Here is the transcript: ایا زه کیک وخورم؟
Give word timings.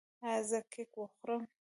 ایا 0.25 0.39
زه 0.49 0.59
کیک 0.71 0.91
وخورم؟ 0.97 1.41